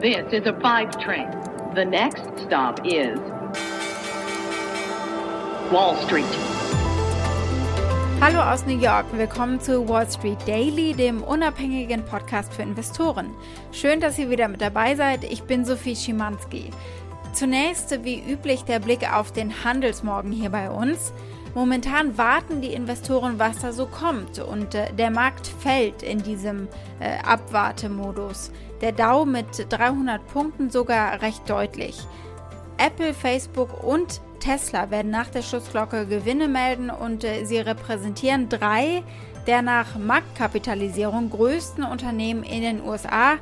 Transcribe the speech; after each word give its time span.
This 0.00 0.32
is 0.32 0.46
a 0.46 0.58
five 0.62 0.98
train. 0.98 1.28
The 1.74 1.84
next 1.84 2.22
stop 2.46 2.80
is 2.86 3.18
Wall 5.70 5.94
Street. 6.06 6.24
Hallo 8.18 8.40
aus 8.40 8.64
New 8.64 8.78
York, 8.78 9.04
willkommen 9.12 9.60
zu 9.60 9.86
Wall 9.90 10.08
Street 10.10 10.38
Daily, 10.46 10.94
dem 10.94 11.22
unabhängigen 11.22 12.02
Podcast 12.06 12.54
für 12.54 12.62
Investoren. 12.62 13.34
Schön, 13.72 14.00
dass 14.00 14.18
ihr 14.18 14.30
wieder 14.30 14.48
mit 14.48 14.62
dabei 14.62 14.94
seid. 14.94 15.22
Ich 15.22 15.42
bin 15.42 15.66
Sophie 15.66 15.94
Schimanski. 15.94 16.70
Zunächst, 17.34 18.02
wie 18.02 18.22
üblich, 18.26 18.64
der 18.64 18.78
Blick 18.78 19.12
auf 19.12 19.32
den 19.32 19.64
Handelsmorgen 19.64 20.32
hier 20.32 20.48
bei 20.48 20.70
uns. 20.70 21.12
Momentan 21.54 22.16
warten 22.16 22.62
die 22.62 22.72
Investoren, 22.72 23.38
was 23.38 23.58
da 23.58 23.72
so 23.72 23.84
kommt 23.84 24.38
und 24.38 24.74
äh, 24.74 24.94
der 24.94 25.10
Markt 25.10 25.46
fällt 25.46 26.02
in 26.02 26.22
diesem 26.22 26.68
äh, 27.00 27.18
Abwartemodus. 27.22 28.50
Der 28.80 28.92
Dow 28.92 29.24
mit 29.26 29.66
300 29.68 30.26
Punkten 30.26 30.70
sogar 30.70 31.20
recht 31.20 31.48
deutlich. 31.48 31.98
Apple, 32.78 33.12
Facebook 33.12 33.84
und 33.84 34.20
Tesla 34.40 34.90
werden 34.90 35.10
nach 35.10 35.28
der 35.28 35.42
Schussglocke 35.42 36.06
Gewinne 36.06 36.48
melden 36.48 36.88
und 36.88 37.24
äh, 37.24 37.44
sie 37.44 37.58
repräsentieren 37.58 38.48
drei 38.48 39.02
der 39.46 39.62
nach 39.62 39.98
Marktkapitalisierung 39.98 41.30
größten 41.30 41.84
Unternehmen 41.84 42.42
in 42.42 42.62
den 42.62 42.82
USA, 42.82 43.34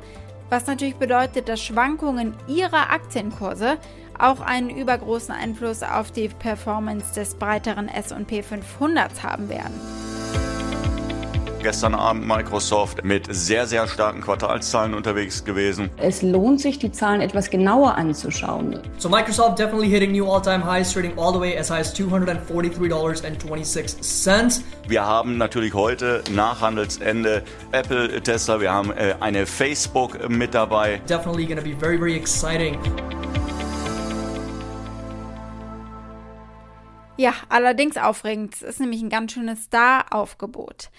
was 0.49 0.65
natürlich 0.67 0.95
bedeutet, 0.95 1.49
dass 1.49 1.61
Schwankungen 1.61 2.33
ihrer 2.47 2.91
Aktienkurse 2.91 3.77
auch 4.17 4.41
einen 4.41 4.69
übergroßen 4.69 5.33
Einfluss 5.33 5.83
auf 5.83 6.11
die 6.11 6.27
Performance 6.27 7.13
des 7.13 7.35
breiteren 7.35 7.87
SP 7.87 8.43
500 8.43 9.23
haben 9.23 9.49
werden. 9.49 10.08
Gestern 11.61 11.93
Abend 11.93 12.25
Microsoft 12.25 13.03
mit 13.03 13.27
sehr, 13.29 13.67
sehr 13.67 13.85
starken 13.85 14.21
Quartalszahlen 14.21 14.93
unterwegs 14.93 15.43
gewesen. 15.43 15.89
Es 15.97 16.21
lohnt 16.21 16.61
sich, 16.61 16.79
die 16.79 16.89
Zahlen 16.89 17.19
etwas 17.19 17.49
genauer 17.49 17.95
anzuschauen. 17.95 18.79
So 18.97 19.09
Microsoft 19.09 19.59
definitely 19.59 19.89
hitting 19.89 20.13
new 20.13 20.25
all-time 20.25 20.63
highs, 20.63 20.93
trading 20.93 21.19
all 21.19 21.33
the 21.33 21.39
way 21.39 21.57
as 21.57 21.69
high 21.69 21.81
as 21.81 21.93
$243.26. 21.93 24.61
Wir 24.87 25.05
haben 25.05 25.37
natürlich 25.37 25.73
heute 25.73 26.23
nach 26.31 26.61
Handelsende 26.61 27.43
Apple, 27.73 28.21
Tesla, 28.21 28.61
wir 28.61 28.71
haben 28.71 28.91
äh, 28.91 29.15
eine 29.19 29.45
Facebook 29.45 30.29
mit 30.29 30.53
dabei. 30.53 31.01
Definitely 31.09 31.45
going 31.45 31.57
to 31.57 31.63
be 31.63 31.75
very, 31.75 31.97
very 31.97 32.15
exciting. 32.15 32.77
Ja, 37.19 37.33
allerdings 37.49 37.97
aufregend. 37.97 38.53
Es 38.53 38.61
ist 38.61 38.79
nämlich 38.79 39.01
ein 39.01 39.09
ganz 39.09 39.33
schönes 39.33 39.65
Star-Aufgebot. 39.65 40.89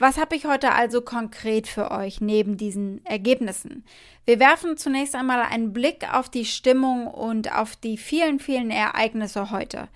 Was 0.00 0.16
habe 0.16 0.34
ich 0.34 0.46
heute 0.46 0.72
also 0.72 1.02
konkret 1.02 1.68
für 1.68 1.90
euch 1.90 2.22
neben 2.22 2.56
diesen 2.56 3.04
Ergebnissen? 3.04 3.84
Wir 4.24 4.40
werfen 4.40 4.78
zunächst 4.78 5.14
einmal 5.14 5.42
einen 5.42 5.74
Blick 5.74 6.10
auf 6.10 6.30
die 6.30 6.46
Stimmung 6.46 7.06
und 7.06 7.54
auf 7.54 7.76
die 7.76 7.98
vielen, 7.98 8.40
vielen 8.40 8.70
Ereignisse 8.70 9.50
heute. 9.50 9.88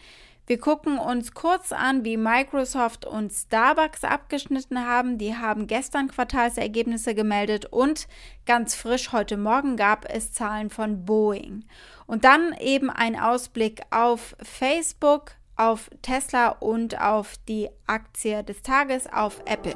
Wir 0.47 0.61
gucken 0.61 0.99
uns 0.99 1.33
kurz 1.33 1.73
an, 1.73 2.05
wie 2.05 2.19
Microsoft 2.19 3.07
und 3.07 3.33
Starbucks 3.33 4.05
abgeschnitten 4.05 4.87
haben. 4.87 5.17
Die 5.17 5.37
haben 5.37 5.67
gestern 5.67 6.09
Quartalsergebnisse 6.09 7.15
gemeldet 7.15 7.65
und 7.65 8.07
ganz 8.45 8.75
frisch 8.75 9.11
heute 9.13 9.39
Morgen 9.39 9.79
gab 9.79 10.05
es 10.05 10.35
Zahlen 10.35 10.69
von 10.69 11.07
Boeing. 11.07 11.65
Und 12.07 12.25
dann 12.25 12.55
eben 12.61 12.91
ein 12.91 13.19
Ausblick 13.19 13.81
auf 13.91 14.37
Facebook, 14.43 15.31
auf 15.57 15.91
Tesla 16.03 16.49
und 16.49 17.01
auf 17.01 17.35
die 17.49 17.69
Aktie 17.87 18.43
des 18.43 18.63
Tages 18.63 19.13
auf 19.13 19.41
Apple. 19.47 19.75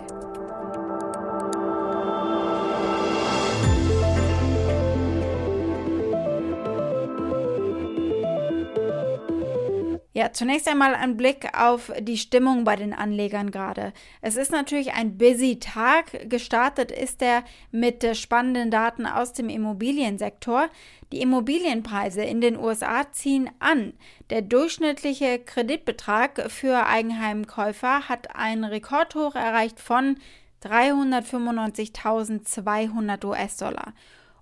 Ja, 10.19 10.33
zunächst 10.33 10.67
einmal 10.67 10.97
ein 10.97 11.17
Blick 11.17 11.57
auf 11.57 11.93
die 12.01 12.19
Stimmung 12.19 12.65
bei 12.65 12.75
den 12.75 12.93
Anlegern 12.93 13.53
gerade. 13.53 13.93
Es 14.21 14.35
ist 14.35 14.51
natürlich 14.51 14.95
ein 14.95 15.17
busy 15.17 15.61
Tag. 15.61 16.29
Gestartet 16.29 16.91
ist 16.91 17.23
er 17.23 17.45
mit 17.71 18.05
spannenden 18.17 18.73
Daten 18.73 19.07
aus 19.07 19.33
dem 19.33 19.49
Immobiliensektor. 19.49 20.71
Die 21.13 21.23
Immobilienpreise 21.23 22.23
in 22.23 22.41
den 22.41 22.59
USA 22.59 23.11
ziehen 23.13 23.51
an. 23.61 23.93
Der 24.31 24.43
durchschnittliche 24.43 25.39
Kreditbetrag 25.39 26.51
für 26.51 26.87
Eigenheimkäufer 26.87 28.09
hat 28.09 28.35
einen 28.37 28.65
Rekordhoch 28.65 29.35
erreicht 29.35 29.81
von 29.81 30.19
395.200 30.63 33.25
US-Dollar. 33.25 33.95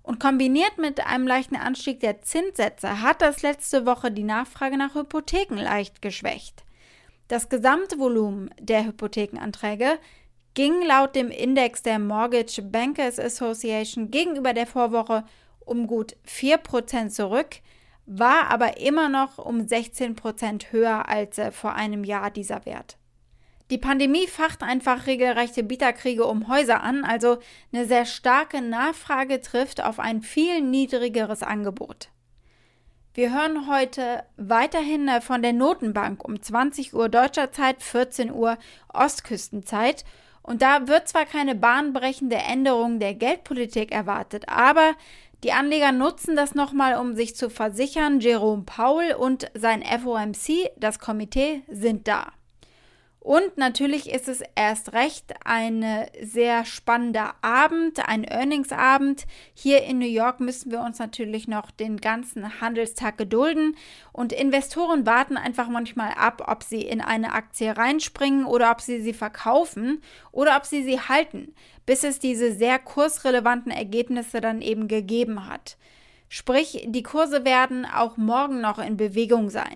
Und 0.03 0.19
kombiniert 0.19 0.77
mit 0.77 1.03
einem 1.05 1.27
leichten 1.27 1.55
Anstieg 1.55 1.99
der 1.99 2.21
Zinssätze 2.21 3.01
hat 3.01 3.21
das 3.21 3.41
letzte 3.41 3.85
Woche 3.85 4.11
die 4.11 4.23
Nachfrage 4.23 4.77
nach 4.77 4.95
Hypotheken 4.95 5.57
leicht 5.57 6.01
geschwächt. 6.01 6.63
Das 7.27 7.49
Gesamtvolumen 7.49 8.49
der 8.59 8.85
Hypothekenanträge 8.85 9.99
ging 10.53 10.81
laut 10.81 11.15
dem 11.15 11.29
Index 11.29 11.83
der 11.83 11.99
Mortgage 11.99 12.61
Bankers 12.61 13.19
Association 13.19 14.09
gegenüber 14.09 14.53
der 14.53 14.65
Vorwoche 14.65 15.25
um 15.67 15.87
gut 15.87 16.15
4% 16.27 17.09
zurück, 17.09 17.57
war 18.05 18.49
aber 18.49 18.77
immer 18.77 19.09
noch 19.09 19.37
um 19.37 19.59
16% 19.59 20.71
höher 20.71 21.07
als 21.09 21.37
äh, 21.37 21.51
vor 21.51 21.75
einem 21.75 22.03
Jahr 22.03 22.31
dieser 22.31 22.65
Wert. 22.65 22.97
Die 23.69 23.77
Pandemie 23.77 24.27
facht 24.27 24.63
einfach 24.63 25.07
regelrechte 25.07 25.61
Bieterkriege 25.61 26.25
um 26.25 26.47
Häuser 26.47 26.81
an, 26.81 27.03
also 27.03 27.39
eine 27.73 27.85
sehr 27.85 28.05
starke 28.05 28.61
Nachfrage 28.61 29.41
trifft 29.41 29.83
auf 29.83 29.99
ein 29.99 30.21
viel 30.21 30.61
niedrigeres 30.61 31.43
Angebot. 31.43 32.09
Wir 33.13 33.33
hören 33.33 33.67
heute 33.67 34.23
weiterhin 34.37 35.07
äh, 35.07 35.21
von 35.21 35.41
der 35.41 35.51
Notenbank 35.51 36.23
um 36.23 36.39
20 36.39 36.93
Uhr 36.93 37.09
deutscher 37.09 37.51
Zeit, 37.51 37.81
14 37.81 38.31
Uhr 38.31 38.59
Ostküstenzeit. 38.93 40.05
Und 40.43 40.61
da 40.61 40.87
wird 40.87 41.09
zwar 41.09 41.25
keine 41.25 41.55
bahnbrechende 41.55 42.37
Änderung 42.37 42.99
der 42.99 43.15
Geldpolitik 43.15 43.91
erwartet, 43.91 44.47
aber 44.47 44.93
die 45.43 45.51
Anleger 45.51 45.91
nutzen 45.91 46.35
das 46.35 46.55
nochmal, 46.55 46.95
um 46.95 47.15
sich 47.15 47.35
zu 47.35 47.49
versichern, 47.49 48.19
Jerome 48.19 48.63
Powell 48.63 49.15
und 49.15 49.51
sein 49.53 49.83
FOMC, 49.83 50.71
das 50.77 50.99
Komitee, 50.99 51.63
sind 51.67 52.07
da. 52.07 52.33
Und 53.27 53.57
natürlich 53.57 54.09
ist 54.09 54.29
es 54.29 54.41
erst 54.55 54.93
recht 54.93 55.33
ein 55.43 55.83
sehr 56.21 56.63
spannender 56.63 57.35
Abend, 57.41 58.07
ein 58.07 58.23
Earningsabend. 58.23 59.25
Hier 59.53 59.83
in 59.83 59.99
New 59.99 60.07
York 60.07 60.39
müssen 60.39 60.71
wir 60.71 60.79
uns 60.79 60.97
natürlich 60.97 61.45
noch 61.45 61.69
den 61.69 61.97
ganzen 61.97 62.61
Handelstag 62.61 63.17
gedulden. 63.17 63.75
Und 64.13 64.31
Investoren 64.31 65.05
warten 65.05 65.35
einfach 65.35 65.67
manchmal 65.67 66.13
ab, 66.13 66.41
ob 66.47 66.63
sie 66.63 66.83
in 66.83 67.01
eine 67.01 67.33
Aktie 67.33 67.75
reinspringen 67.75 68.45
oder 68.45 68.71
ob 68.71 68.79
sie 68.79 69.01
sie 69.01 69.11
verkaufen 69.11 70.01
oder 70.31 70.55
ob 70.55 70.65
sie 70.65 70.83
sie 70.83 71.01
halten, 71.01 71.53
bis 71.85 72.05
es 72.05 72.19
diese 72.19 72.53
sehr 72.53 72.79
kursrelevanten 72.79 73.73
Ergebnisse 73.73 74.39
dann 74.39 74.61
eben 74.61 74.87
gegeben 74.87 75.49
hat. 75.49 75.75
Sprich, 76.29 76.87
die 76.87 77.03
Kurse 77.03 77.43
werden 77.43 77.85
auch 77.85 78.15
morgen 78.15 78.61
noch 78.61 78.79
in 78.79 78.95
Bewegung 78.95 79.49
sein. 79.49 79.75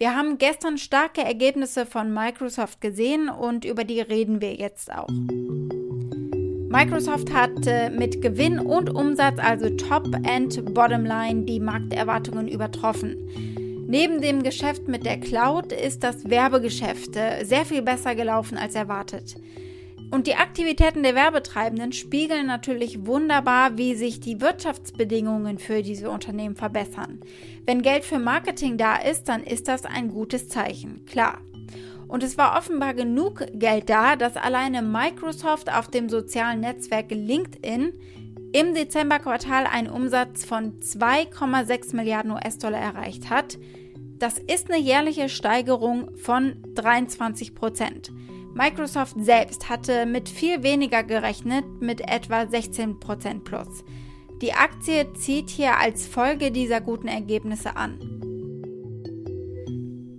Wir 0.00 0.14
haben 0.14 0.38
gestern 0.38 0.78
starke 0.78 1.22
Ergebnisse 1.22 1.84
von 1.84 2.14
Microsoft 2.14 2.80
gesehen 2.80 3.28
und 3.28 3.64
über 3.64 3.82
die 3.82 4.00
reden 4.00 4.40
wir 4.40 4.54
jetzt 4.54 4.92
auch. 4.92 5.08
Microsoft 6.68 7.32
hat 7.32 7.66
äh, 7.66 7.90
mit 7.90 8.22
Gewinn 8.22 8.60
und 8.60 8.90
Umsatz, 8.90 9.40
also 9.40 9.68
Top 9.70 10.06
and 10.24 10.72
Bottomline, 10.72 11.46
die 11.46 11.58
Markterwartungen 11.58 12.46
übertroffen. 12.46 13.16
Neben 13.88 14.20
dem 14.20 14.44
Geschäft 14.44 14.86
mit 14.86 15.04
der 15.04 15.18
Cloud 15.18 15.72
ist 15.72 16.04
das 16.04 16.30
Werbegeschäft 16.30 17.16
äh, 17.16 17.42
sehr 17.42 17.66
viel 17.66 17.82
besser 17.82 18.14
gelaufen 18.14 18.56
als 18.56 18.76
erwartet. 18.76 19.34
Und 20.10 20.26
die 20.26 20.36
Aktivitäten 20.36 21.02
der 21.02 21.14
Werbetreibenden 21.14 21.92
spiegeln 21.92 22.46
natürlich 22.46 23.06
wunderbar, 23.06 23.76
wie 23.76 23.94
sich 23.94 24.20
die 24.20 24.40
Wirtschaftsbedingungen 24.40 25.58
für 25.58 25.82
diese 25.82 26.10
Unternehmen 26.10 26.56
verbessern. 26.56 27.20
Wenn 27.66 27.82
Geld 27.82 28.04
für 28.04 28.18
Marketing 28.18 28.78
da 28.78 28.96
ist, 28.96 29.28
dann 29.28 29.42
ist 29.44 29.68
das 29.68 29.84
ein 29.84 30.08
gutes 30.08 30.48
Zeichen, 30.48 31.04
klar. 31.04 31.40
Und 32.06 32.22
es 32.22 32.38
war 32.38 32.56
offenbar 32.56 32.94
genug 32.94 33.44
Geld 33.52 33.90
da, 33.90 34.16
dass 34.16 34.38
alleine 34.38 34.80
Microsoft 34.80 35.70
auf 35.70 35.88
dem 35.88 36.08
sozialen 36.08 36.60
Netzwerk 36.60 37.10
LinkedIn 37.10 37.92
im 38.52 38.74
Dezemberquartal 38.74 39.66
einen 39.66 39.90
Umsatz 39.90 40.46
von 40.46 40.80
2,6 40.80 41.94
Milliarden 41.94 42.30
US-Dollar 42.30 42.80
erreicht 42.80 43.28
hat. 43.28 43.58
Das 44.18 44.38
ist 44.38 44.70
eine 44.70 44.80
jährliche 44.80 45.28
Steigerung 45.28 46.16
von 46.16 46.56
23 46.74 47.54
Prozent. 47.54 48.10
Microsoft 48.58 49.14
selbst 49.20 49.68
hatte 49.68 50.04
mit 50.04 50.28
viel 50.28 50.64
weniger 50.64 51.04
gerechnet, 51.04 51.64
mit 51.80 52.00
etwa 52.00 52.40
16% 52.40 53.44
plus. 53.44 53.84
Die 54.42 54.52
Aktie 54.52 55.12
zieht 55.12 55.48
hier 55.48 55.76
als 55.76 56.08
Folge 56.08 56.50
dieser 56.50 56.80
guten 56.80 57.06
Ergebnisse 57.06 57.76
an. 57.76 58.00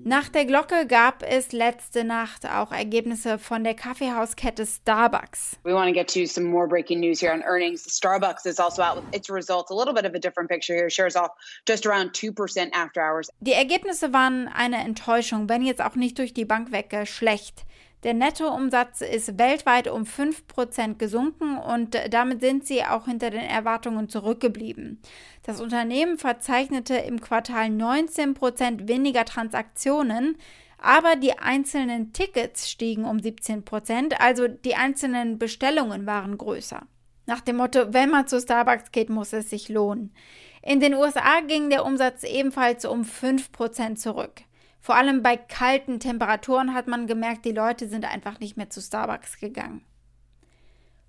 Nach 0.06 0.30
der 0.30 0.46
Glocke 0.46 0.88
gab 0.88 1.22
es 1.22 1.52
letzte 1.52 2.06
Nacht 2.06 2.46
auch 2.46 2.72
Ergebnisse 2.72 3.40
von 3.40 3.66
der 3.66 3.74
Kaffeehauskette 3.74 4.66
Starbucks. 4.66 5.58
We 5.64 5.74
want 5.74 5.88
to 5.90 5.94
get 5.94 6.08
to 6.14 6.26
some 6.26 6.48
more 6.48 6.66
breaking 6.66 7.02
news 7.02 7.22
here 7.22 7.34
on 7.34 7.44
earnings. 7.44 7.86
Starbucks 7.86 8.46
is 8.46 8.58
also 8.58 8.82
out 8.82 8.96
with 8.96 9.04
its 9.14 9.30
results. 9.30 9.70
A 9.70 9.76
little 9.76 9.94
bit 9.94 10.06
of 10.06 10.16
a 10.16 10.20
different 10.20 10.50
picture 10.50 10.74
here. 10.74 10.90
Shares 10.90 11.18
off 11.18 11.32
just 11.68 11.86
around 11.86 12.14
2% 12.14 12.72
after 12.72 13.02
hours. 13.02 13.30
Die 13.42 13.52
Ergebnisse 13.52 14.14
waren 14.14 14.48
eine 14.48 14.78
Enttäuschung, 14.78 15.50
wenn 15.50 15.62
jetzt 15.62 15.82
auch 15.82 15.96
nicht 15.96 16.18
durch 16.18 16.34
die 16.34 16.46
Bank 16.46 16.72
weg 16.72 16.96
schlecht. 17.06 17.66
Der 18.04 18.14
Nettoumsatz 18.14 19.02
ist 19.02 19.38
weltweit 19.38 19.90
um 19.90 20.04
5% 20.04 20.96
gesunken 20.98 21.58
und 21.58 21.98
damit 22.12 22.40
sind 22.40 22.66
sie 22.66 22.84
auch 22.84 23.06
hinter 23.06 23.30
den 23.30 23.42
Erwartungen 23.42 24.08
zurückgeblieben. 24.08 25.02
Das 25.44 25.60
Unternehmen 25.60 26.18
verzeichnete 26.18 26.96
im 26.96 27.20
Quartal 27.20 27.66
19% 27.66 28.88
weniger 28.88 29.26
Transaktionen, 29.26 30.38
aber 30.78 31.18
die 31.18 31.38
einzelnen 31.38 32.14
Tickets 32.14 32.70
stiegen 32.70 33.04
um 33.04 33.18
17%, 33.18 34.14
also 34.14 34.48
die 34.48 34.76
einzelnen 34.76 35.38
Bestellungen 35.38 36.06
waren 36.06 36.38
größer. 36.38 36.84
Nach 37.26 37.42
dem 37.42 37.58
Motto, 37.58 37.94
wenn 37.94 38.10
man 38.10 38.28
zu 38.28 38.40
Starbucks 38.40 38.92
geht, 38.92 39.10
muss 39.10 39.34
es 39.34 39.50
sich 39.50 39.68
lohnen. 39.68 40.14
In 40.62 40.80
den 40.80 40.94
USA 40.94 41.42
ging 41.42 41.70
der 41.70 41.86
Umsatz 41.86 42.24
ebenfalls 42.24 42.86
um 42.86 43.04
5% 43.04 43.96
zurück. 43.96 44.42
Vor 44.82 44.96
allem 44.96 45.22
bei 45.22 45.38
kalten 45.38 46.00
Temperaturen 46.00 46.74
hat 46.74 46.88
man 46.88 47.08
gemerkt, 47.08 47.46
die 47.46 47.52
Leute 47.52 47.88
sind 47.88 48.06
einfach 48.06 48.40
nicht 48.40 48.58
mehr 48.58 48.70
zu 48.70 48.82
Starbucks 48.82 49.40
gegangen. 49.40 49.84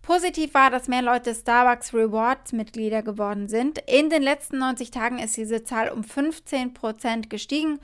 Positiv 0.02 0.54
war, 0.54 0.70
dass 0.70 0.88
mehr 0.88 1.02
Leute 1.02 1.34
Starbucks 1.34 1.94
Rewards 1.94 2.52
Mitglieder 2.52 3.02
geworden 3.02 3.48
sind. 3.48 3.78
In 3.86 4.08
den 4.10 4.22
letzten 4.22 4.58
90 4.58 4.90
Tagen 4.90 5.18
ist 5.18 5.36
diese 5.36 5.62
Zahl 5.62 5.90
um 5.90 6.02
15 6.02 6.74
Prozent 6.74 7.30
gestiegen 7.30 7.78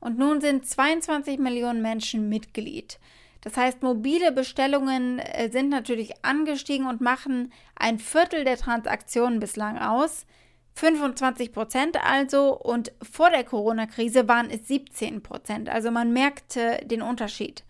und 0.00 0.18
nun 0.18 0.40
sind 0.40 0.66
22 0.66 1.38
Millionen 1.38 1.80
Menschen 1.80 2.28
Mitglied. 2.28 2.98
Das 3.42 3.56
heißt, 3.56 3.82
mobile 3.82 4.32
Bestellungen 4.32 5.18
äh, 5.20 5.50
sind 5.50 5.70
natürlich 5.70 6.24
angestiegen 6.24 6.86
und 6.86 7.00
machen 7.00 7.52
ein 7.76 7.98
Viertel 7.98 8.44
der 8.44 8.58
Transaktionen 8.58 9.40
bislang 9.40 9.78
aus. 9.78 10.26
25 10.74 11.52
Prozent 11.52 11.96
also 12.04 12.56
und 12.56 12.92
vor 13.02 13.30
der 13.30 13.44
Corona-Krise 13.44 14.28
waren 14.28 14.50
es 14.50 14.66
17 14.68 15.22
Prozent. 15.22 15.68
Also 15.68 15.90
man 15.90 16.12
merkte 16.12 16.80
den 16.84 17.02
Unterschied. 17.02 17.64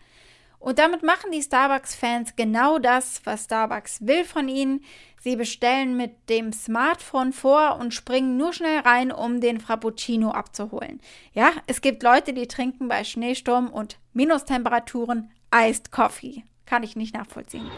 Und 0.61 0.79
damit 0.79 1.03
machen 1.03 1.33
die 1.33 1.43
Starbucks-Fans 1.43 2.37
genau 2.37 2.79
das, 2.79 3.23
was 3.25 3.45
Starbucks 3.45 4.07
will 4.07 4.25
von 4.25 4.47
ihnen. 4.47 4.85
Sie 5.19 5.37
bestellen 5.37 5.97
mit 5.97 6.29
dem 6.29 6.53
Smartphone 6.53 7.33
vor 7.33 7.79
und 7.81 7.95
springen 7.95 8.37
nur 8.37 8.53
schnell 8.53 8.81
rein, 8.81 9.11
um 9.11 9.41
den 9.41 9.59
Frappuccino 9.59 10.31
abzuholen. 10.31 11.01
Ja, 11.33 11.53
es 11.67 11.81
gibt 11.81 12.03
Leute, 12.03 12.35
die 12.35 12.47
trinken 12.47 12.89
bei 12.89 13.05
Schneesturm 13.05 13.69
und 13.69 13.99
Minustemperaturen 14.13 15.31
Iced 15.55 15.91
Coffee. 15.93 16.45
Kann 16.67 16.83
ich 16.83 16.95
nicht 16.95 17.15
nachvollziehen. 17.15 17.69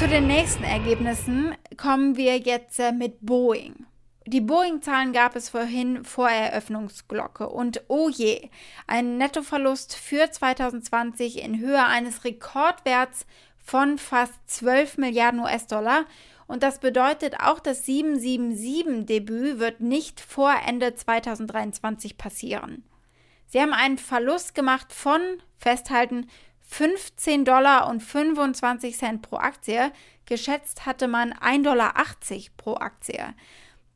Zu 0.00 0.08
den 0.08 0.28
nächsten 0.28 0.64
Ergebnissen 0.64 1.54
kommen 1.76 2.16
wir 2.16 2.38
jetzt 2.38 2.80
äh, 2.80 2.90
mit 2.90 3.18
Boeing. 3.20 3.84
Die 4.24 4.40
Boeing-Zahlen 4.40 5.12
gab 5.12 5.36
es 5.36 5.50
vorhin 5.50 6.06
vor 6.06 6.30
Eröffnungsglocke 6.30 7.46
und 7.50 7.82
oh 7.88 8.08
je, 8.08 8.48
ein 8.86 9.18
Nettoverlust 9.18 9.94
für 9.94 10.30
2020 10.30 11.44
in 11.44 11.58
Höhe 11.58 11.84
eines 11.84 12.24
Rekordwerts 12.24 13.26
von 13.58 13.98
fast 13.98 14.32
12 14.46 14.96
Milliarden 14.96 15.40
US-Dollar. 15.40 16.06
Und 16.46 16.62
das 16.62 16.78
bedeutet 16.78 17.38
auch, 17.38 17.60
das 17.60 17.86
777-Debüt 17.86 19.58
wird 19.58 19.82
nicht 19.82 20.18
vor 20.22 20.54
Ende 20.66 20.94
2023 20.94 22.16
passieren. 22.16 22.84
Sie 23.48 23.60
haben 23.60 23.74
einen 23.74 23.98
Verlust 23.98 24.54
gemacht 24.54 24.94
von, 24.94 25.20
festhalten, 25.58 26.26
15 26.70 27.44
Dollar 27.44 27.88
und 27.88 28.00
25 28.00 28.96
Cent 28.96 29.22
pro 29.22 29.36
Aktie. 29.36 29.90
Geschätzt 30.24 30.86
hatte 30.86 31.08
man 31.08 31.32
1,80 31.32 31.62
Dollar 31.62 31.92
pro 32.56 32.74
Aktie. 32.76 33.34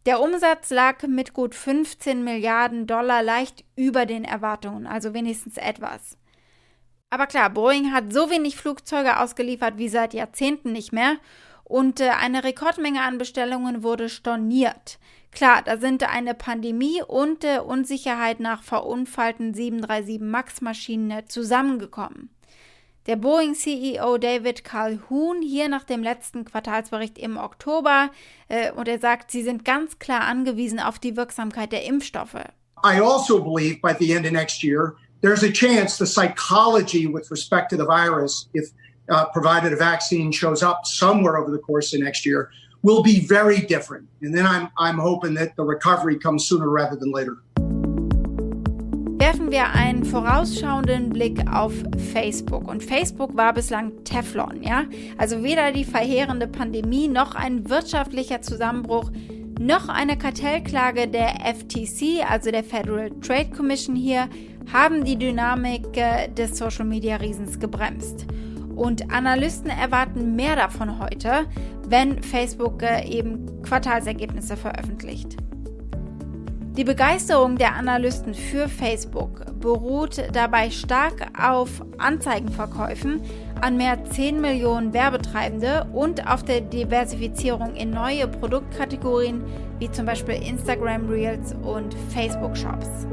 Der 0.06 0.20
Umsatz 0.20 0.70
lag 0.70 1.02
mit 1.06 1.32
gut 1.32 1.54
15 1.54 2.24
Milliarden 2.24 2.86
Dollar 2.86 3.22
leicht 3.22 3.64
über 3.76 4.06
den 4.06 4.24
Erwartungen, 4.24 4.86
also 4.86 5.14
wenigstens 5.14 5.56
etwas. 5.56 6.18
Aber 7.10 7.26
klar, 7.26 7.48
Boeing 7.48 7.92
hat 7.92 8.12
so 8.12 8.28
wenig 8.28 8.56
Flugzeuge 8.56 9.20
ausgeliefert 9.20 9.78
wie 9.78 9.88
seit 9.88 10.12
Jahrzehnten 10.12 10.72
nicht 10.72 10.92
mehr 10.92 11.16
und 11.62 12.00
äh, 12.00 12.10
eine 12.10 12.42
Rekordmenge 12.42 13.02
an 13.02 13.18
Bestellungen 13.18 13.84
wurde 13.84 14.08
storniert. 14.08 14.98
Klar, 15.30 15.62
da 15.62 15.78
sind 15.78 16.02
eine 16.02 16.34
Pandemie 16.34 17.02
und 17.02 17.44
äh, 17.44 17.60
Unsicherheit 17.60 18.40
nach 18.40 18.62
verunfallten 18.62 19.54
737 19.54 20.20
MAX-Maschinen 20.20 21.10
äh, 21.12 21.24
zusammengekommen. 21.24 22.33
Der 23.06 23.16
Boeing-CEO 23.16 24.16
David 24.16 24.64
Calhoun 24.64 25.42
hier 25.42 25.68
nach 25.68 25.84
dem 25.84 26.02
letzten 26.02 26.46
Quartalsbericht 26.46 27.18
im 27.18 27.36
Oktober 27.36 28.08
äh, 28.48 28.72
und 28.72 28.88
er 28.88 28.98
sagt, 28.98 29.30
sie 29.30 29.42
sind 29.42 29.62
ganz 29.62 29.98
klar 29.98 30.22
angewiesen 30.22 30.80
auf 30.80 30.98
die 30.98 31.14
Wirksamkeit 31.14 31.70
der 31.72 31.84
Impfstoffe. 31.84 32.46
I 32.82 33.00
also 33.00 33.42
believe 33.42 33.80
by 33.82 33.92
the 33.98 34.14
end 34.14 34.24
of 34.24 34.32
next 34.32 34.62
year 34.62 34.94
there's 35.20 35.42
a 35.42 35.52
chance 35.52 35.98
the 35.98 36.06
psychology 36.06 37.06
with 37.06 37.30
respect 37.30 37.68
to 37.70 37.76
the 37.76 37.84
virus, 37.84 38.48
if 38.54 38.70
uh, 39.10 39.26
provided 39.34 39.74
a 39.74 39.76
vaccine 39.76 40.32
shows 40.32 40.62
up 40.62 40.86
somewhere 40.86 41.36
over 41.36 41.50
the 41.50 41.62
course 41.62 41.92
of 41.92 42.00
next 42.02 42.24
year, 42.24 42.48
will 42.82 43.02
be 43.02 43.20
very 43.20 43.60
different. 43.60 44.08
And 44.22 44.34
then 44.34 44.46
I'm, 44.46 44.70
I'm 44.78 44.98
hoping 44.98 45.34
that 45.34 45.56
the 45.56 45.64
recovery 45.64 46.18
comes 46.18 46.46
sooner 46.46 46.70
rather 46.70 46.96
than 46.96 47.12
later 47.12 47.36
werfen 49.34 49.50
wir 49.50 49.72
einen 49.72 50.04
vorausschauenden 50.04 51.10
Blick 51.10 51.44
auf 51.50 51.72
Facebook. 52.12 52.68
Und 52.68 52.84
Facebook 52.84 53.36
war 53.36 53.52
bislang 53.52 54.04
Teflon, 54.04 54.62
ja? 54.62 54.84
Also 55.18 55.42
weder 55.42 55.72
die 55.72 55.82
verheerende 55.82 56.46
Pandemie 56.46 57.08
noch 57.08 57.34
ein 57.34 57.68
wirtschaftlicher 57.68 58.42
Zusammenbruch 58.42 59.10
noch 59.58 59.88
eine 59.88 60.16
Kartellklage 60.16 61.08
der 61.08 61.30
FTC, 61.52 62.24
also 62.30 62.52
der 62.52 62.62
Federal 62.62 63.10
Trade 63.22 63.50
Commission 63.50 63.96
hier, 63.96 64.28
haben 64.72 65.04
die 65.04 65.16
Dynamik 65.16 65.96
äh, 65.96 66.28
des 66.28 66.56
Social 66.56 66.84
Media 66.84 67.16
Riesens 67.16 67.58
gebremst. 67.58 68.26
Und 68.76 69.10
Analysten 69.10 69.70
erwarten 69.70 70.36
mehr 70.36 70.54
davon 70.54 71.00
heute, 71.00 71.46
wenn 71.88 72.22
Facebook 72.22 72.84
äh, 72.84 73.04
eben 73.08 73.62
Quartalsergebnisse 73.62 74.56
veröffentlicht. 74.56 75.36
Die 76.76 76.82
Begeisterung 76.82 77.56
der 77.56 77.76
Analysten 77.76 78.34
für 78.34 78.68
Facebook 78.68 79.44
beruht 79.60 80.20
dabei 80.32 80.70
stark 80.70 81.28
auf 81.40 81.70
Anzeigenverkäufen 81.98 83.22
an 83.60 83.76
mehr 83.76 84.04
10 84.04 84.40
Millionen 84.40 84.92
Werbetreibende 84.92 85.86
und 85.92 86.26
auf 86.26 86.42
der 86.42 86.62
Diversifizierung 86.62 87.76
in 87.76 87.90
neue 87.90 88.26
Produktkategorien 88.26 89.44
wie 89.78 89.88
zum 89.88 90.06
Beispiel 90.06 90.34
Instagram 90.34 91.08
Reels 91.08 91.54
und 91.62 91.94
Facebook 92.12 92.56
Shops. 92.56 93.06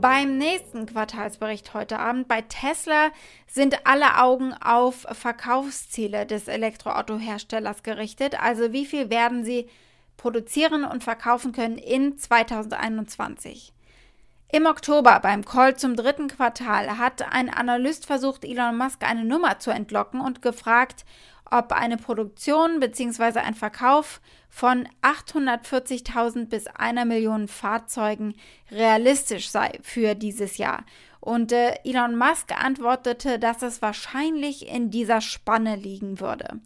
Beim 0.00 0.38
nächsten 0.38 0.86
Quartalsbericht 0.86 1.74
heute 1.74 1.98
Abend 1.98 2.26
bei 2.26 2.40
Tesla 2.40 3.10
sind 3.46 3.86
alle 3.86 4.18
Augen 4.22 4.54
auf 4.54 5.06
Verkaufsziele 5.12 6.24
des 6.24 6.48
Elektroautoherstellers 6.48 7.82
gerichtet. 7.82 8.42
Also 8.42 8.72
wie 8.72 8.86
viel 8.86 9.10
werden 9.10 9.44
sie 9.44 9.68
produzieren 10.16 10.86
und 10.86 11.04
verkaufen 11.04 11.52
können 11.52 11.76
in 11.76 12.16
2021. 12.16 13.74
Im 14.50 14.64
Oktober 14.64 15.20
beim 15.20 15.44
Call 15.44 15.76
zum 15.76 15.96
dritten 15.96 16.28
Quartal 16.28 16.96
hat 16.96 17.30
ein 17.30 17.52
Analyst 17.52 18.06
versucht, 18.06 18.46
Elon 18.46 18.78
Musk 18.78 19.04
eine 19.04 19.24
Nummer 19.26 19.58
zu 19.58 19.70
entlocken 19.70 20.22
und 20.22 20.40
gefragt, 20.40 21.04
ob 21.50 21.72
eine 21.72 21.96
Produktion 21.96 22.80
bzw. 22.80 23.40
ein 23.40 23.54
Verkauf 23.54 24.20
von 24.48 24.88
840.000 25.02 26.46
bis 26.46 26.66
einer 26.68 27.04
Million 27.04 27.48
Fahrzeugen 27.48 28.34
realistisch 28.70 29.50
sei 29.50 29.78
für 29.82 30.14
dieses 30.14 30.58
Jahr. 30.58 30.84
Und 31.20 31.52
äh, 31.52 31.74
Elon 31.84 32.16
Musk 32.16 32.52
antwortete, 32.52 33.38
dass 33.38 33.62
es 33.62 33.82
wahrscheinlich 33.82 34.68
in 34.68 34.90
dieser 34.90 35.20
Spanne 35.20 35.76
liegen 35.76 36.20
würde. 36.20 36.60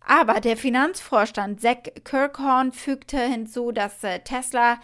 Aber 0.00 0.40
der 0.40 0.56
Finanzvorstand 0.56 1.60
Zack 1.60 2.04
Kirkhorn 2.04 2.72
fügte 2.72 3.18
hinzu, 3.18 3.72
dass 3.72 4.02
äh, 4.04 4.20
Tesla 4.20 4.78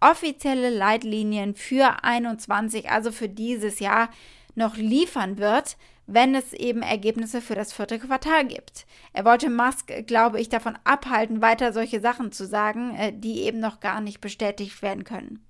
offizielle 0.00 0.70
Leitlinien 0.70 1.54
für 1.54 2.04
21, 2.04 2.90
also 2.90 3.10
für 3.10 3.28
dieses 3.28 3.78
Jahr, 3.78 4.10
noch 4.54 4.76
liefern 4.76 5.38
wird, 5.38 5.76
wenn 6.06 6.34
es 6.34 6.52
eben 6.52 6.82
Ergebnisse 6.82 7.40
für 7.40 7.54
das 7.54 7.72
vierte 7.72 7.98
Quartal 7.98 8.46
gibt. 8.46 8.86
Er 9.12 9.24
wollte 9.24 9.50
Musk, 9.50 9.92
glaube 10.06 10.40
ich, 10.40 10.48
davon 10.48 10.78
abhalten, 10.84 11.40
weiter 11.40 11.72
solche 11.72 12.00
Sachen 12.00 12.32
zu 12.32 12.46
sagen, 12.46 12.94
äh, 12.96 13.12
die 13.12 13.42
eben 13.42 13.60
noch 13.60 13.80
gar 13.80 14.00
nicht 14.00 14.20
bestätigt 14.20 14.82
werden 14.82 15.04
können. 15.04 15.44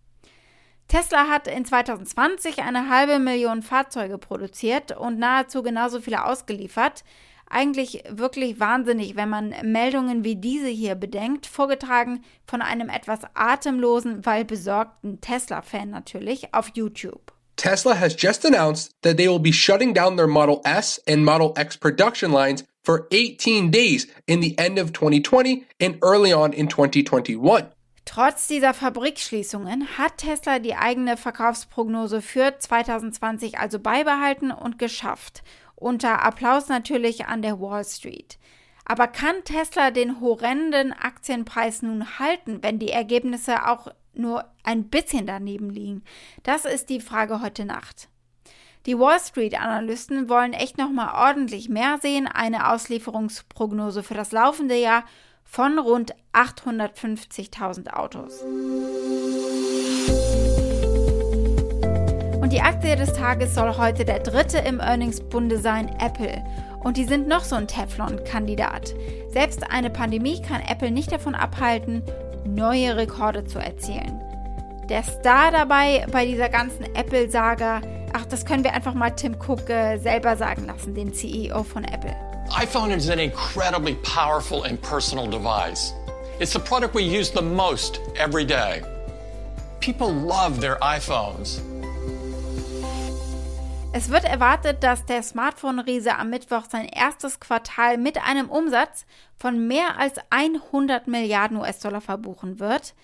Tesla 0.89 1.29
hat 1.29 1.49
in 1.49 1.65
2020 1.65 2.63
eine 2.63 2.91
halbe 2.91 3.19
Million 3.19 3.63
Fahrzeuge 3.63 4.19
produziert 4.19 4.97
und 4.97 5.19
nahezu 5.19 5.63
genauso 5.63 6.01
viele 6.01 6.25
ausgeliefert. 6.25 7.05
Eigentlich 7.49 8.05
wirklich 8.09 8.61
wahnsinnig, 8.61 9.17
wenn 9.17 9.29
man 9.29 9.55
Meldungen 9.63 10.25
wie 10.25 10.37
diese 10.37 10.69
hier 10.69 10.95
bedenkt, 10.95 11.47
vorgetragen 11.47 12.23
von 12.47 12.63
einem 12.63 12.89
etwas 12.89 13.21
atemlosen, 13.35 14.25
weil 14.27 14.45
besorgten 14.45 15.21
Tesla-Fan 15.21 15.91
natürlich 15.91 16.55
auf 16.55 16.71
YouTube. 16.75 17.34
Tesla 17.57 17.95
has 17.95 18.15
just 18.15 18.45
announced 18.45 18.93
that 19.03 19.17
they 19.17 19.29
will 19.29 19.39
be 19.39 19.53
shutting 19.53 19.93
down 19.93 20.17
their 20.17 20.27
Model 20.27 20.61
S 20.65 20.99
and 21.07 21.25
Model 21.25 21.53
X 21.57 21.77
production 21.77 22.33
lines 22.33 22.65
for 22.83 23.07
18 23.11 23.71
days 23.71 24.07
in 24.27 24.41
the 24.41 24.59
end 24.59 24.79
of 24.79 24.93
2020 24.93 25.65
and 25.81 25.99
early 26.03 26.33
on 26.33 26.53
in 26.53 26.69
2021. 26.69 27.71
Trotz 28.05 28.47
dieser 28.49 28.75
Fabrikschließungen 28.75 29.97
hat 29.97 30.19
Tesla 30.19 30.59
die 30.59 30.75
eigene 30.75 31.17
Verkaufsprognose 31.17 32.21
für 32.21 32.59
2020 32.59 33.59
also 33.59 33.79
beibehalten 33.79 34.51
und 34.51 34.79
geschafft. 34.79 35.43
Unter 35.75 36.23
Applaus 36.23 36.69
natürlich 36.69 37.27
an 37.27 37.41
der 37.41 37.61
Wall 37.61 37.85
Street. 37.85 38.39
Aber 38.85 39.07
kann 39.07 39.43
Tesla 39.45 39.91
den 39.91 40.21
horrenden 40.21 40.93
Aktienpreis 40.93 41.81
nun 41.81 42.19
halten, 42.19 42.63
wenn 42.63 42.79
die 42.79 42.91
Ergebnisse 42.91 43.67
auch 43.67 43.89
nur 44.19 44.45
ein 44.63 44.89
bisschen 44.89 45.27
daneben 45.27 45.71
liegen? 45.71 46.03
Das 46.43 46.65
ist 46.65 46.91
die 46.91 47.01
Frage 47.01 47.41
heute 47.43 47.65
Nacht. 47.65 48.09
Die 48.87 48.99
Wall 48.99 49.19
Street-Analysten 49.19 50.29
wollen 50.29 50.53
echt 50.53 50.77
nochmal 50.77 51.31
ordentlich 51.31 51.71
mehr 51.71 51.99
sehen, 52.03 52.27
eine 52.27 52.71
Auslieferungsprognose 52.71 54.03
für 54.03 54.15
das 54.15 54.31
laufende 54.31 54.77
Jahr 54.77 55.05
von 55.43 55.79
rund 55.79 56.15
850.000 56.35 57.95
Autos. 57.95 58.43
Und 62.43 62.53
die 62.53 62.61
Aktie 62.61 62.95
des 62.95 63.15
Tages 63.15 63.55
soll 63.55 63.79
heute 63.79 64.05
der 64.05 64.19
dritte 64.19 64.59
im 64.59 64.81
Earnings-Bunde 64.81 65.59
sein, 65.59 65.89
Apple. 65.99 66.45
Und 66.83 66.99
die 66.99 67.07
sind 67.07 67.27
noch 67.27 67.43
so 67.43 67.57
ein 67.57 67.67
Teflon-Kandidat. 67.67 68.95
Selbst 69.31 69.71
eine 69.71 69.89
Pandemie 69.89 70.43
kann 70.43 70.61
Apple 70.61 70.91
nicht 70.91 71.11
davon 71.11 71.35
abhalten, 71.35 72.03
neue 72.45 72.97
Rekorde 72.97 73.45
zu 73.45 73.59
erzielen. 73.59 74.21
Der 74.89 75.03
Star 75.03 75.51
dabei 75.51 76.07
bei 76.13 76.27
dieser 76.27 76.49
ganzen 76.49 76.85
Apple-Saga, 76.95 77.81
ach, 78.13 78.27
das 78.27 78.45
können 78.45 78.65
wir 78.65 78.75
einfach 78.75 78.95
mal 78.95 79.11
Tim 79.11 79.35
Cook 79.35 79.71
äh, 79.71 79.97
selber 79.99 80.37
sagen 80.37 80.67
lassen, 80.67 80.95
den 80.95 81.13
CEO 81.15 81.63
von 81.63 81.85
Apple. 81.85 82.15
iPhone 82.51 82.91
is 82.91 83.09
an 83.09 83.19
incredibly 83.19 83.95
powerful 84.03 84.65
and 84.65 84.81
personal 84.83 85.27
device. 85.27 85.95
It's 86.39 86.53
the 86.53 86.59
product 86.59 86.95
we 86.95 87.03
use 87.03 87.31
the 87.33 87.41
most 87.43 88.01
every 88.17 88.45
day. 88.45 88.83
People 89.81 90.13
love 90.13 90.61
their 90.61 90.77
iPhones. 90.81 91.61
Es 93.97 94.11
wird 94.11 94.25
erwartet, 94.25 94.83
dass 94.83 95.07
der 95.07 95.23
Smartphone-Riese 95.23 96.19
am 96.19 96.29
Mittwoch 96.29 96.65
sein 96.69 96.89
erstes 96.89 97.39
Quartal 97.39 97.97
mit 97.97 98.21
einem 98.21 98.51
Umsatz 98.51 99.07
von 99.37 99.69
mehr 99.69 100.01
als 100.01 100.15
100 100.31 101.07
Milliarden 101.07 101.59
US-Dollar 101.59 102.01
verbuchen 102.01 102.59
wird, 102.59 102.95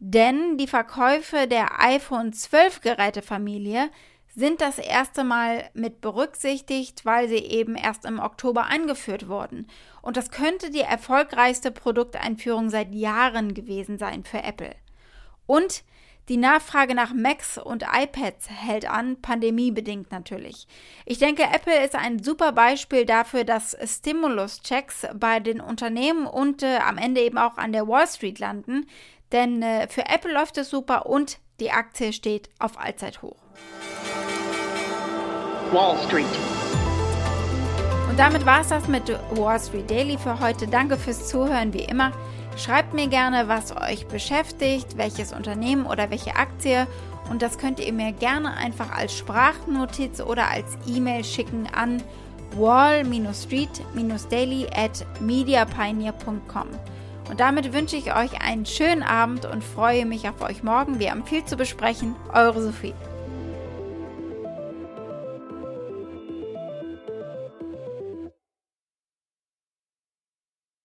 denn 0.00 0.58
die 0.58 0.66
Verkäufe 0.66 1.46
der 1.46 1.80
iPhone 1.80 2.32
12 2.32 2.80
Gerätefamilie 2.80 3.90
sind 4.34 4.60
das 4.60 4.80
erste 4.80 5.22
Mal 5.22 5.70
mit 5.72 6.00
berücksichtigt, 6.00 7.06
weil 7.06 7.28
sie 7.28 7.36
eben 7.36 7.76
erst 7.76 8.04
im 8.04 8.18
Oktober 8.18 8.64
eingeführt 8.64 9.28
wurden. 9.28 9.68
Und 10.02 10.16
das 10.16 10.32
könnte 10.32 10.72
die 10.72 10.80
erfolgreichste 10.80 11.70
Produkteinführung 11.70 12.70
seit 12.70 12.92
Jahren 12.92 13.54
gewesen 13.54 13.98
sein 13.98 14.24
für 14.24 14.42
Apple. 14.42 14.74
Und 15.46 15.84
die 16.28 16.36
Nachfrage 16.38 16.94
nach 16.94 17.12
Macs 17.12 17.58
und 17.58 17.82
iPads 17.82 18.48
hält 18.48 18.88
an, 18.88 19.20
pandemiebedingt 19.20 20.10
natürlich. 20.10 20.66
Ich 21.04 21.18
denke, 21.18 21.42
Apple 21.42 21.84
ist 21.84 21.94
ein 21.94 22.22
super 22.22 22.52
Beispiel 22.52 23.04
dafür, 23.04 23.44
dass 23.44 23.76
Stimulus-Checks 23.84 25.08
bei 25.14 25.40
den 25.40 25.60
Unternehmen 25.60 26.26
und 26.26 26.62
äh, 26.62 26.78
am 26.78 26.96
Ende 26.96 27.20
eben 27.20 27.36
auch 27.36 27.58
an 27.58 27.72
der 27.72 27.86
Wall 27.86 28.06
Street 28.06 28.38
landen. 28.38 28.86
Denn 29.32 29.62
äh, 29.62 29.88
für 29.88 30.06
Apple 30.06 30.32
läuft 30.32 30.56
es 30.58 30.70
super 30.70 31.06
und 31.06 31.38
die 31.60 31.70
Aktie 31.70 32.12
steht 32.12 32.48
auf 32.58 32.78
Allzeithoch. 32.78 33.36
Wall 35.72 35.96
Street. 36.06 36.26
Und 38.08 38.18
damit 38.18 38.46
war 38.46 38.60
es 38.60 38.68
das 38.68 38.86
mit 38.86 39.08
Wall 39.32 39.58
Street 39.58 39.90
Daily 39.90 40.16
für 40.16 40.38
heute. 40.40 40.68
Danke 40.68 40.96
fürs 40.96 41.28
Zuhören 41.28 41.72
wie 41.74 41.82
immer. 41.82 42.12
Schreibt 42.56 42.94
mir 42.94 43.08
gerne, 43.08 43.48
was 43.48 43.76
euch 43.76 44.06
beschäftigt, 44.06 44.96
welches 44.96 45.32
Unternehmen 45.32 45.86
oder 45.86 46.08
welche 46.10 46.36
Aktie. 46.36 46.86
Und 47.30 47.42
das 47.42 47.58
könnt 47.58 47.80
ihr 47.80 47.92
mir 47.92 48.12
gerne 48.12 48.56
einfach 48.56 48.92
als 48.92 49.16
Sprachnotiz 49.16 50.20
oder 50.20 50.48
als 50.50 50.78
E-Mail 50.86 51.24
schicken 51.24 51.66
an 51.74 52.00
wall-street-daily 52.56 54.68
at 54.74 55.04
mediapioneer.com. 55.20 56.68
Und 57.30 57.40
damit 57.40 57.72
wünsche 57.72 57.96
ich 57.96 58.14
euch 58.14 58.42
einen 58.42 58.66
schönen 58.66 59.02
Abend 59.02 59.46
und 59.46 59.64
freue 59.64 60.04
mich 60.06 60.28
auf 60.28 60.42
euch 60.42 60.62
morgen. 60.62 60.98
Wir 60.98 61.10
haben 61.10 61.24
viel 61.24 61.44
zu 61.44 61.56
besprechen. 61.56 62.14
Eure 62.32 62.62
Sophie. 62.62 62.94